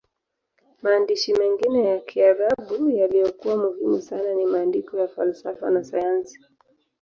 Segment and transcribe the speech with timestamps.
[0.81, 6.39] Maandishi mengine ya Kiarabu yaliyokuwa muhimu sana ni maandiko ya falsafa na sayansi.